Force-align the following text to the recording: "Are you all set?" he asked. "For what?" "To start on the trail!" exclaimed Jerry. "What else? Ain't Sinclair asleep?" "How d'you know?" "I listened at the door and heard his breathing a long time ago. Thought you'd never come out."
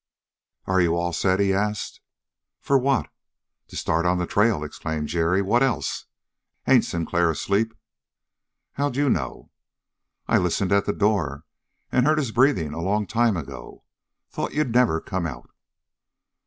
"Are 0.65 0.81
you 0.81 0.95
all 0.95 1.13
set?" 1.13 1.39
he 1.39 1.53
asked. 1.53 2.01
"For 2.59 2.75
what?" 2.75 3.11
"To 3.67 3.75
start 3.75 4.03
on 4.03 4.17
the 4.17 4.25
trail!" 4.25 4.63
exclaimed 4.63 5.09
Jerry. 5.09 5.43
"What 5.43 5.61
else? 5.61 6.05
Ain't 6.67 6.85
Sinclair 6.85 7.29
asleep?" 7.29 7.75
"How 8.71 8.89
d'you 8.89 9.11
know?" 9.11 9.51
"I 10.27 10.39
listened 10.39 10.71
at 10.71 10.85
the 10.85 10.91
door 10.93 11.45
and 11.91 12.07
heard 12.07 12.17
his 12.17 12.31
breathing 12.31 12.73
a 12.73 12.81
long 12.81 13.05
time 13.05 13.37
ago. 13.37 13.83
Thought 14.31 14.55
you'd 14.55 14.73
never 14.73 14.99
come 15.01 15.27
out." 15.27 15.51